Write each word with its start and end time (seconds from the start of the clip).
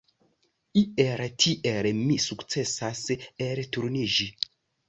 Iel 0.81 1.21
tiel 1.43 1.91
mi 1.99 2.17
sukcesas 2.25 3.05
elturniĝi. 3.49 4.31